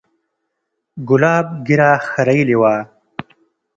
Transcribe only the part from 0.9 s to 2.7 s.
ګلاب ږيره خرييلې